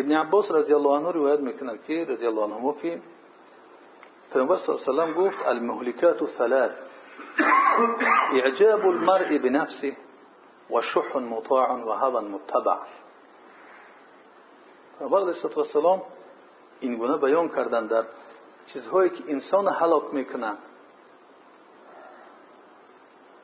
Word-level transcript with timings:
ابن 0.00 0.12
عباس 0.12 0.50
رضی 0.50 0.74
الله 0.74 0.96
عنه 0.96 1.10
روایت 1.10 1.40
می‌کنه 1.40 1.78
که 1.86 2.04
رضی 2.04 2.26
الله 2.26 2.42
عنه 2.42 2.74
که 2.82 3.02
پیامبر 4.32 4.56
صلی 4.56 4.76
الله 4.88 5.02
علیه 5.02 5.14
و 5.16 5.24
گفت 5.24 5.46
المهلكات 5.46 6.26
ثلاث 6.26 6.70
اعجاب 8.32 8.86
المرء 8.86 9.38
بنفسه 9.38 9.96
و 10.70 10.80
شح 10.80 11.16
مطاع 11.16 11.72
و 11.72 11.90
هوا 11.90 12.20
متبع. 12.20 12.76
پیامبر 14.98 15.20
علیه 15.20 15.56
السلام 15.56 16.02
این 16.80 16.96
گونه 16.96 17.16
بیان 17.16 17.48
کردن 17.48 17.86
در 17.86 18.04
چیزهایی 18.66 19.10
که 19.10 19.24
انسان 19.28 19.68
هلاک 19.68 20.14
می‌کنند 20.14 20.58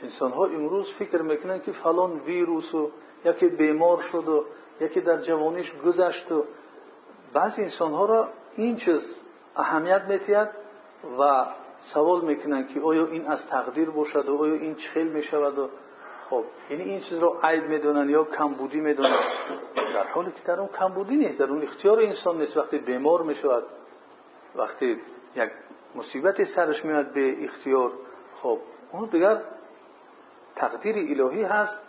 انسان 0.00 0.32
ها 0.32 0.44
امروز 0.44 0.92
فکر 0.92 1.22
می‌کنن 1.22 1.60
که 1.60 1.72
فلان 1.72 2.10
ویروس 2.18 2.74
و 2.74 2.90
یکی 3.24 3.48
بیمار 3.48 4.02
شد 4.02 4.28
و 4.28 4.44
یکی 4.80 5.00
در 5.00 5.20
جوانیش 5.20 5.74
گذشت 5.84 6.32
و 6.32 6.44
بعضی 7.32 7.62
انسان 7.62 7.92
ها 7.92 8.04
را 8.04 8.28
این 8.56 8.76
چیز 8.76 9.14
اهمیت 9.56 10.02
میتید 10.08 10.48
و 11.18 11.46
سوال 11.80 12.24
می‌کنن 12.24 12.66
که 12.66 12.80
آیا 12.80 13.06
این 13.06 13.26
از 13.26 13.46
تقدیر 13.46 13.90
باشد 13.90 14.28
و 14.28 14.36
آیا 14.36 14.54
این 14.54 14.74
چخیل 14.74 15.06
می‌شود 15.08 15.58
و 15.58 15.68
خب 16.30 16.44
یعنی 16.70 16.82
این 16.82 17.00
چیز 17.00 17.18
رو 17.18 17.40
عیب 17.42 17.64
می‌دونن 17.64 18.10
یا 18.10 18.24
کمبودی 18.24 18.80
می‌دونن 18.80 19.16
در 19.94 20.06
حالی 20.06 20.32
که 20.32 20.40
در 20.44 20.60
اون 20.60 20.68
کمبودی 20.68 21.16
نیست 21.16 21.38
در 21.38 21.50
اون 21.50 21.62
اختیار 21.62 22.00
انسان 22.00 22.38
نیست. 22.38 22.56
وقتی 22.56 22.78
بیمار 22.78 23.22
می‌شود 23.22 23.62
وقتی 24.56 25.00
یک 25.36 25.50
مصیبت 25.94 26.44
سرش 26.44 26.84
میاد 26.84 27.12
به 27.12 27.44
اختیار 27.44 27.92
خب 28.42 28.58
اون 28.92 29.08
دیگر 29.08 29.42
تقدیر 30.56 30.96
الهی 30.96 31.42
هست. 31.42 31.80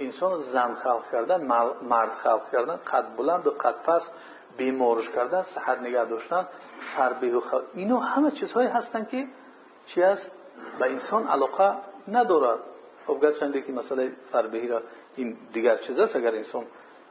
انسان 0.00 0.40
زن 0.40 0.74
خلق 0.74 1.10
کردن 1.12 1.44
مرد 1.82 2.10
خلق 2.10 2.50
کردن 2.52 2.76
قد 2.76 3.16
بلند 3.16 3.46
و 3.46 3.50
قد 3.50 3.74
پس 3.82 4.10
بیمارش 4.56 5.10
کردن 5.10 5.42
صحت 5.42 5.78
نگه 5.78 6.04
داشتن 6.04 6.46
فربه 6.96 7.36
و 7.36 7.40
خلق 7.40 7.62
اینو 7.74 7.98
همه 7.98 8.30
چیزهایی 8.30 8.68
هستن 8.68 9.04
که 9.04 9.26
چی 9.86 10.02
است 10.02 10.32
به 10.78 10.90
انسان 10.90 11.26
علاقه 11.26 11.74
ندارد 12.08 12.58
خب 13.06 13.18
گرچنده 13.22 13.60
که 13.60 13.72
مسئله 13.72 14.12
فربهی 14.32 14.68
را 14.68 14.82
این 15.16 15.36
دیگر 15.52 15.76
چیز 15.76 16.00
است 16.00 16.16
اگر 16.16 16.34
انسان 16.34 16.64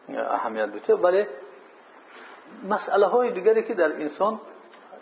اهمیت 0.09 0.65
بده 0.65 0.95
ولی 0.95 1.25
مسئله 2.69 3.05
های 3.05 3.31
دیگری 3.31 3.63
که 3.63 3.73
در 3.73 3.93
انسان 3.93 4.39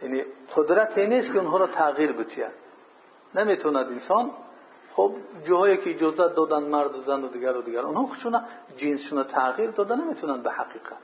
یعنی 0.01 0.23
قدرت 0.55 0.97
نیست 0.97 1.33
که 1.33 1.39
اونها 1.39 1.57
را 1.57 1.67
تغییر 1.67 2.11
بتید 2.11 2.45
نمی‌توند 3.35 3.87
انسان 3.87 4.31
خب 4.97 5.11
جاهایی 5.43 5.77
که 5.77 5.89
اجازت 5.89 6.35
دادن 6.35 6.63
مرد 6.63 6.95
و 6.95 7.01
زن 7.01 7.23
و 7.23 7.27
دیگر 7.27 7.57
و 7.57 7.61
دیگر 7.61 7.79
اونها 7.79 8.05
خودشون 8.05 8.41
جنسشون 8.77 9.23
تغییر 9.23 9.71
دادن 9.71 10.01
نمی‌تونن 10.01 10.41
به 10.41 10.51
حقیقت. 10.51 10.97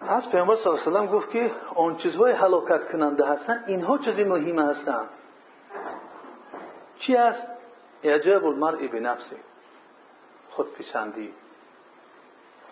از 0.00 0.30
پیامبر 0.30 0.56
صلی 0.56 0.72
الله 0.72 0.98
علیه 0.98 1.10
و 1.10 1.16
گفت 1.16 1.30
که 1.30 1.50
آن 1.74 1.96
چیزهای 1.96 2.32
هلاکت 2.32 2.92
کننده 2.92 3.26
هستن 3.26 3.64
اینها 3.66 3.98
چیزی 3.98 4.24
مهمه 4.24 4.62
هستند 4.62 5.08
چی 6.98 7.16
است 7.16 7.46
اعجاب 8.02 8.44
المرء 8.44 8.88
بنفسه. 8.88 9.36
خود 10.50 10.72
پیشندی 10.72 11.32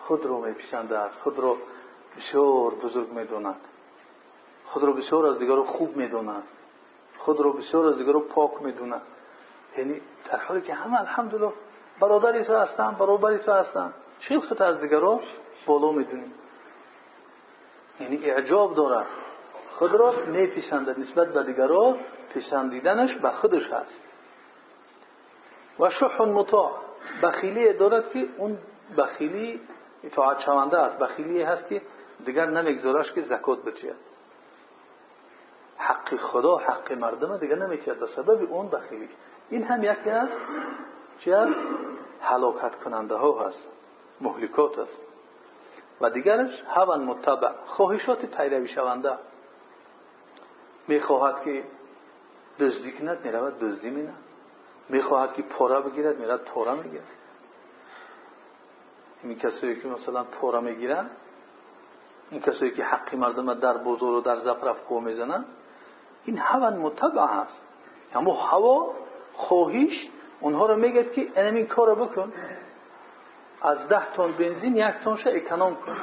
خود 0.01 0.25
رو 0.25 0.45
میپیشندد 0.45 1.11
خود 1.23 1.39
رو 1.39 1.57
بسیار 2.17 2.71
بزرگ 2.71 3.11
می‌دوند 3.11 3.61
خود 4.65 4.83
رو 4.83 4.93
بسیار 4.93 5.25
از 5.25 5.39
دیگر 5.39 5.61
خوب 5.61 5.97
می‌دوند 5.97 6.43
خود 7.27 7.39
رو 7.39 7.53
بسیار 7.53 7.85
از 7.85 7.97
دیگر 7.97 8.19
پاک 8.19 8.61
می‌دونه. 8.61 9.01
یعنی 9.77 10.01
در 10.31 10.39
حالی 10.39 10.61
که 10.61 10.73
همه 10.73 10.99
الحمدلله 10.99 11.53
برادری 11.99 12.43
تو 12.43 12.55
هستن 12.55 12.91
برابری 12.91 13.37
تو 13.37 13.51
هستن. 13.51 13.93
چه 14.19 14.39
خود 14.39 14.61
از 14.61 14.81
دیگر 14.81 14.99
رو 14.99 15.21
بالا 15.65 15.91
می‌دونی 15.91 16.31
یعنی 17.99 18.29
اعجاب 18.29 18.75
داره. 18.75 19.05
خود 19.69 19.93
را 19.93 20.13
میپیسنده 20.27 20.99
نسبت 20.99 21.27
به 21.27 21.43
دیگر 21.43 21.67
رو 21.67 21.97
پیسندیدنش 22.33 23.15
به 23.15 23.29
خودش 23.29 23.71
هست. 23.71 23.99
و 25.79 25.89
شح 25.89 26.21
مطاع. 26.21 26.71
بخیلی 27.23 27.73
دارد 27.73 28.11
که 28.11 28.27
اون 28.37 28.57
بخیلی 28.97 29.61
اطاعت 30.03 30.39
شونده 30.39 30.77
است. 30.77 30.97
بخیلی 30.97 31.41
هست 31.43 31.67
که 31.67 31.81
دیگر 32.25 32.45
نمیگذارش 32.45 33.13
که 33.13 33.21
زکات 33.21 33.63
بچید 33.63 33.95
حق 35.77 36.15
خدا 36.15 36.57
حق 36.57 36.91
مردم 36.91 37.37
دیگه 37.37 37.55
نمیتید 37.55 37.99
به 37.99 38.07
سبب 38.07 38.51
اون 38.53 38.69
بخیلی 38.69 39.09
این 39.49 39.63
هم 39.63 39.83
یکی 39.83 40.09
از 40.09 40.37
چی 41.19 41.31
است 41.31 41.59
حلاکت 42.19 42.75
کننده 42.75 43.15
ها 43.15 43.47
هست. 43.47 43.67
مهلکات 44.21 44.79
است 44.79 45.01
و 46.01 46.09
دیگرش 46.09 46.63
هون 46.67 47.03
متبع. 47.03 47.51
خواهشات 47.65 48.25
پیروی 48.25 48.67
شونده. 48.67 49.17
می‌خواهد 50.87 51.43
که 51.43 51.63
دزدی 52.59 52.91
کند 52.91 53.25
می‌رود 53.25 53.59
دزدی 53.59 53.89
مینه. 53.89 54.13
می‌خواهد 54.89 55.33
که 55.33 55.41
پاره 55.41 55.79
بگیرد 55.79 56.19
میرد 56.19 56.43
پاره 56.43 56.73
می‌گیرد. 56.73 57.07
این 59.23 59.37
کسایی 59.37 59.81
که 59.81 59.87
مثلا 59.87 60.23
پاره 60.23 60.59
می‌گیرن 60.59 61.09
این 62.31 62.41
کسایی 62.41 62.71
که 62.71 62.83
حقی 62.83 63.17
مردم 63.17 63.53
در 63.53 63.77
بزرگ 63.77 64.15
و 64.15 64.21
در 64.21 64.35
زفرف 64.35 64.83
کو 64.83 64.99
می‌زنن 64.99 65.45
این 66.27 66.37
هوا 66.37 66.69
متبع 66.69 67.25
هست 67.25 67.61
اما 68.15 68.33
هوا 68.33 68.93
خواهیش 69.33 70.09
اونها 70.39 70.65
رو 70.65 70.75
میگه 70.75 71.03
که 71.03 71.41
این 71.41 71.67
کار 71.67 71.87
رو 71.87 72.05
بکن. 72.05 72.33
از 73.61 73.87
ده 73.87 74.11
تن 74.11 74.31
بنزین 74.31 74.75
یک 74.75 74.95
تنش 75.03 75.27
اکنام 75.27 75.75
کن. 75.75 75.97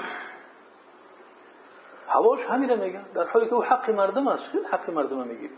هواش 2.09 2.47
همین 2.47 2.71
رو 2.71 2.77
میگه. 2.77 3.01
در 3.15 3.27
حالی 3.27 3.47
که 3.47 3.55
او 3.55 3.65
حق 3.65 3.91
مردم 3.91 4.29
است. 4.29 4.43
خیلی 4.43 4.65
حق 4.65 4.91
مردم 4.91 5.19
می‌گیری 5.19 5.55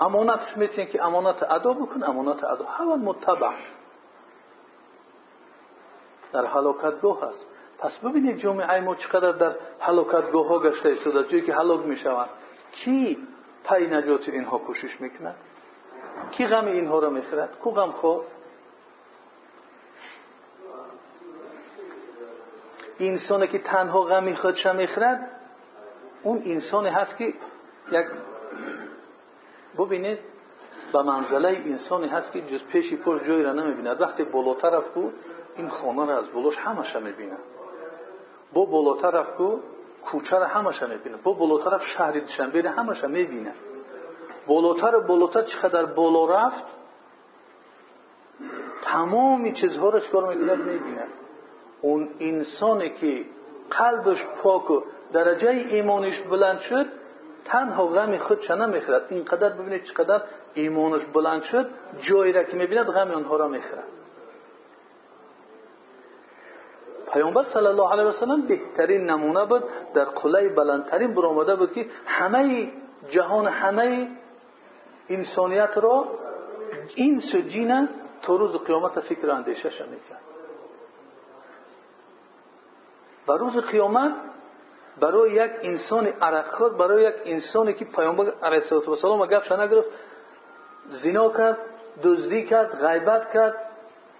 امانتش 0.00 0.56
می‌تونی 0.56 0.86
که 0.86 1.04
امانت 1.04 1.42
ادا 1.42 1.72
بکن 1.72 2.02
امانت 2.02 2.44
ادا. 2.44 2.64
هوا 2.64 2.96
متبع. 2.96 3.52
در 6.32 6.46
حلاکتگاه 6.46 7.28
هست 7.28 7.46
پس 7.80 7.98
ببینید 7.98 8.38
جامعه 8.38 8.80
ما 8.80 8.94
چقدر 8.94 9.32
در 9.32 9.54
هلاکتگاه 9.80 10.46
ها 10.46 10.58
گشته 10.58 10.88
ایستاده 10.88 11.28
جایی 11.28 11.42
که 11.42 11.54
هلاک 11.54 11.86
می‌شوند. 11.86 12.28
کی 12.72 13.18
پای 13.64 13.86
نجات 13.86 14.28
اینها 14.28 14.58
کوشش 14.58 15.00
می‌کند؟ 15.00 15.34
کی 16.30 16.46
غم 16.46 16.66
اینها 16.66 16.98
را 16.98 17.10
می‌خورد؟ 17.10 17.58
کو 17.58 17.70
غم 17.70 17.92
خود 17.92 18.20
انسانی 23.00 23.46
که 23.46 23.58
تنها 23.58 24.02
غمی 24.02 24.36
خودش 24.36 24.66
می‌خورد 24.66 25.30
اون 26.22 26.42
انسانی 26.44 26.88
هست 26.88 27.16
که 27.16 27.34
یک 27.92 28.06
ببینید 29.78 30.18
به 30.92 31.02
منزله 31.02 31.48
انسانی 31.48 32.08
هست 32.08 32.32
که 32.32 32.40
جز 32.40 32.64
پیشی 32.64 32.96
پشت 32.96 33.24
جایی 33.24 33.42
را 33.42 33.52
نمی‌بیند. 33.52 34.00
وقتی 34.00 34.24
بالاتر 34.24 34.70
رفت 34.70 34.90
این 35.56 35.68
خانه 35.68 36.06
را 36.06 36.18
از 36.18 36.28
بلوش 36.28 36.58
همش 36.58 36.96
می‌بیند. 36.96 37.38
کو 38.54 39.58
کوچه 40.04 40.36
را 40.36 40.46
همش 40.46 40.82
می‌بینه. 40.82 41.16
با 41.16 41.32
بالاتر 41.32 41.70
رفت 41.70 41.86
شهری 41.86 42.20
دشنبه 42.20 42.70
همش 42.70 43.04
می‌بینه. 43.04 43.54
بالاتر 44.46 44.98
بالاتر 44.98 45.42
چقدر 45.42 45.84
بالا 45.84 46.46
رفت؟ 46.46 46.64
تمامی 48.82 49.52
چیزها 49.52 49.88
را 49.88 50.00
چکار 50.00 50.34
می‌کنه 50.34 50.54
می‌بینه. 50.54 51.06
اون 51.80 52.08
انسانی 52.20 52.90
که 52.90 53.24
قلبش 53.70 54.26
پاک 54.26 54.70
و 54.70 54.82
ایمانش 55.48 56.20
بلند 56.20 56.58
شد 56.58 56.86
تنها 57.44 57.86
غم 57.86 58.18
خود 58.18 58.40
چه 58.40 58.54
نمی‌خورد 58.54 59.06
اینقدر 59.08 59.48
ببینید 59.48 59.84
چقدر 59.84 60.22
ایمانش 60.54 61.04
بلند 61.04 61.42
شد 61.42 61.70
جایی 62.00 62.32
را 62.32 62.42
می‌بیند 62.52 62.86
غم 62.86 63.10
آنها 63.10 63.36
را 63.36 63.48
می‌خورد 63.48 63.99
پیامبر 67.12 67.42
صلی 67.42 67.66
الله 67.66 67.92
علیه 67.92 68.04
و 68.04 68.12
سلم 68.12 68.42
بهترین 68.42 69.10
نمونه 69.10 69.44
بود 69.44 69.64
در 69.94 70.04
قله 70.04 70.48
بلندترین 70.48 71.14
برآمده 71.14 71.56
بود 71.56 71.72
که 71.72 71.86
همه 72.06 72.72
جهان 73.08 73.46
همه 73.46 74.08
انسانیت 75.08 75.78
را 75.78 76.08
این 76.94 77.20
سجینه 77.20 77.88
تا 78.22 78.36
روز 78.36 78.56
قیامت 78.56 79.00
فکر 79.00 79.30
اندیشه 79.30 79.68
می‌کرد. 79.68 80.20
و 83.28 83.32
روز 83.32 83.56
قیامت 83.56 84.12
برای 85.00 85.30
یک 85.30 85.50
انسان 85.62 86.06
عرق 86.06 86.76
برای 86.76 87.02
یک 87.02 87.14
انسانی 87.24 87.72
که 87.72 87.84
پیامبر 87.84 88.32
علیه 88.42 88.62
السلام 88.72 89.26
گپش 89.26 89.52
نگرفت 89.52 89.88
زنا 90.90 91.30
کرد 91.30 91.58
دزدی 92.02 92.46
کرد 92.46 92.86
غیبت 92.86 93.32
کرد 93.32 93.54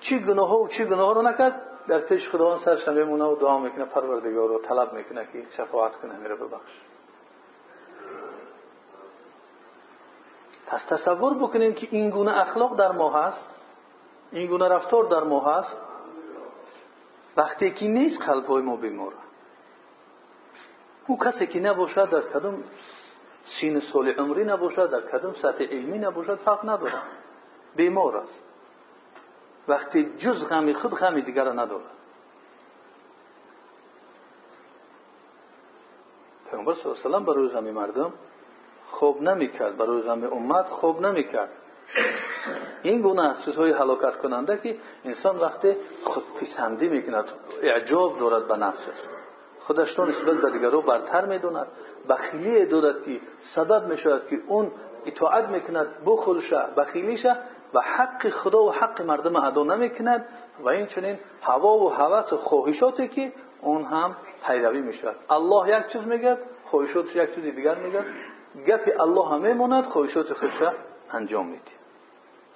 چی 0.01 0.19
گناه 0.19 0.63
و 0.63 0.69
چی 0.69 0.85
گناه 0.85 1.15
رو 1.15 1.23
نکرد. 1.23 1.70
در 1.91 1.99
پیش 1.99 2.29
خداوند 2.29 2.59
سرش 2.59 2.89
میمونه 2.89 3.25
و 3.25 3.37
دعا 3.37 3.59
می‌کنه 3.59 3.85
پروردگار 3.85 4.49
رو 4.49 4.59
طلب 4.59 4.93
می‌کنه 4.93 5.29
که 5.33 5.47
شفاعت 5.57 5.97
کنه 5.97 6.17
میره 6.17 6.35
ببخش. 6.35 6.81
پس 10.67 10.85
تصور 10.85 11.35
بکنیم 11.35 11.75
که 11.75 11.89
این 11.91 12.11
گونه 12.11 12.39
اخلاق 12.39 12.77
در 12.79 12.93
ما 12.93 13.11
هست 13.19 13.47
این 14.33 14.47
گونه 14.47 14.69
رفتار 14.69 15.05
در 15.05 15.23
ما 15.23 15.41
هست 15.41 15.77
وقتی 17.37 17.71
که 17.71 17.89
نیست 17.89 18.23
قلبهای 18.23 18.63
ما 18.63 18.77
بیمار. 18.77 19.13
او 21.07 21.19
کسی 21.19 21.47
که 21.47 21.61
نباشد 21.61 22.11
در 22.11 22.21
کدوم 22.21 22.65
سین 23.45 23.81
سال 23.81 24.09
عمری 24.09 24.45
نباشد 24.45 24.91
در 24.91 25.19
کدوم 25.19 25.35
سطح 25.35 25.65
علمی 25.65 25.99
نباشد 25.99 26.35
فرق 26.35 26.69
نداره. 26.69 27.03
بیمار 27.77 28.17
است. 28.17 28.50
وقتی 29.71 30.13
جز 30.19 30.49
غمی 30.49 30.75
خود 30.75 30.95
غمی 30.95 31.23
دیگر 31.23 31.45
را 31.45 31.53
نداره. 31.53 31.85
پیامبر 36.51 36.75
صلی 36.75 36.93
الله 36.93 37.17
علیه 37.17 37.17
و 37.17 37.35
برای 37.35 37.49
غم 37.49 37.71
مردم 37.71 38.13
خوب 38.91 39.23
نمی‌کرد. 39.23 39.77
برای 39.77 40.03
غم 40.03 40.25
امت 40.33 40.67
خوب 40.67 41.07
نمی‌کرد. 41.07 41.49
این 42.83 43.01
گونه 43.01 43.31
از 43.31 43.45
چیزهای 43.45 43.73
هلاکت 43.73 44.17
کننده 44.17 44.59
که 44.59 44.77
انسان 45.05 45.37
وقتی 45.37 45.77
خود 46.05 46.25
پسندی 46.41 46.89
می‌کند 46.89 47.25
اعجاب 47.63 48.19
دارد 48.19 48.49
به 48.49 48.57
نفسش. 48.57 49.01
خودش 49.61 49.99
رو 49.99 50.07
نسبت 50.07 50.37
به 50.37 50.51
دیگران 50.51 50.81
برتر 50.81 51.25
می‌دوند 51.25 51.67
بخیلی 52.09 52.67
دارد 52.67 53.05
که 53.05 53.21
سبب 53.41 53.87
می‌شود 53.87 54.29
که 54.29 54.41
اون 54.47 54.73
اطاعت 55.07 55.49
می‌کند. 55.49 55.87
بخلشه 56.07 56.63
بخیلیشه 56.77 57.37
و 57.75 57.81
حق 57.81 58.29
خدا 58.29 58.63
و 58.63 58.73
حق 58.73 59.03
مردم 59.03 59.37
ادا 59.37 59.65
نمی‌کند 59.65 60.27
و 60.61 60.69
این 60.69 60.87
چنین 60.87 61.19
هوا 61.43 61.79
و 61.79 61.89
هوس 61.89 62.33
و 62.33 62.37
خواهشاتی 62.37 63.09
که 63.09 63.33
اون 63.61 63.85
هم 63.85 64.17
پیروی 64.47 64.81
می‌شود. 64.81 65.17
الله 65.31 65.79
یک 65.79 65.87
چیز 65.87 66.07
میگه 66.07 66.39
خواهشاتش 66.65 67.17
یک 67.17 67.35
چیز 67.35 67.45
دیگر 67.45 67.75
میگه. 67.75 68.05
گپ 68.67 69.01
الله 69.01 69.29
هم 69.29 69.41
میماند 69.41 69.85
خواهشات 69.85 70.33
خودش 70.33 70.63
انجام 71.13 71.47
میده. 71.47 71.80